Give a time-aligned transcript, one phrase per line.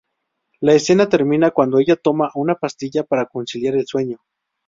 [0.61, 4.17] La escena termina cuando ella toma una pastilla para conciliar el sueño.